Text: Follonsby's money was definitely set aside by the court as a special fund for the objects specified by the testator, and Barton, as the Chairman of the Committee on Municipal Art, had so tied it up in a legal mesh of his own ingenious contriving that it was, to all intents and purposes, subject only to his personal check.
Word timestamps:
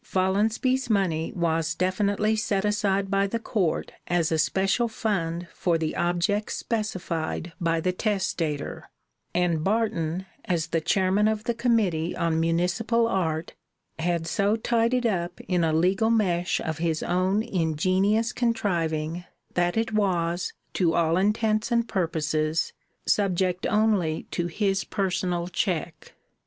Follonsby's 0.03 0.89
money 0.89 1.31
was 1.35 1.75
definitely 1.75 2.35
set 2.35 2.65
aside 2.65 3.11
by 3.11 3.27
the 3.27 3.37
court 3.37 3.91
as 4.07 4.31
a 4.31 4.39
special 4.39 4.87
fund 4.87 5.47
for 5.53 5.77
the 5.77 5.95
objects 5.95 6.55
specified 6.55 7.53
by 7.61 7.79
the 7.79 7.91
testator, 7.91 8.89
and 9.35 9.63
Barton, 9.63 10.25
as 10.45 10.65
the 10.69 10.81
Chairman 10.81 11.27
of 11.27 11.43
the 11.43 11.53
Committee 11.53 12.15
on 12.15 12.39
Municipal 12.39 13.07
Art, 13.07 13.53
had 13.99 14.25
so 14.25 14.55
tied 14.55 14.95
it 14.95 15.05
up 15.05 15.39
in 15.41 15.63
a 15.63 15.71
legal 15.71 16.09
mesh 16.09 16.59
of 16.61 16.79
his 16.79 17.03
own 17.03 17.43
ingenious 17.43 18.33
contriving 18.33 19.25
that 19.53 19.77
it 19.77 19.93
was, 19.93 20.51
to 20.73 20.95
all 20.95 21.15
intents 21.15 21.71
and 21.71 21.87
purposes, 21.87 22.73
subject 23.05 23.67
only 23.67 24.23
to 24.31 24.47
his 24.47 24.83
personal 24.83 25.47
check. 25.47 26.13